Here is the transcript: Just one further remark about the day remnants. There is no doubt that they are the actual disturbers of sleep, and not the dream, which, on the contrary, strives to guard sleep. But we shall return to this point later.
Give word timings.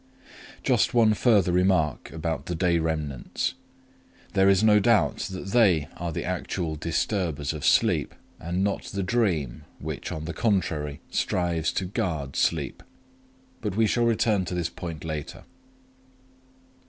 Just 0.63 0.95
one 0.95 1.13
further 1.13 1.51
remark 1.51 2.11
about 2.11 2.47
the 2.47 2.55
day 2.55 2.79
remnants. 2.79 3.53
There 4.33 4.49
is 4.49 4.63
no 4.63 4.79
doubt 4.79 5.19
that 5.31 5.49
they 5.51 5.89
are 5.95 6.11
the 6.11 6.23
actual 6.25 6.75
disturbers 6.75 7.53
of 7.53 7.63
sleep, 7.63 8.15
and 8.39 8.63
not 8.63 8.85
the 8.85 9.03
dream, 9.03 9.63
which, 9.77 10.11
on 10.11 10.25
the 10.25 10.33
contrary, 10.33 11.01
strives 11.11 11.71
to 11.73 11.85
guard 11.85 12.35
sleep. 12.35 12.81
But 13.61 13.75
we 13.75 13.85
shall 13.85 14.05
return 14.05 14.43
to 14.45 14.55
this 14.55 14.69
point 14.69 15.03
later. 15.05 15.43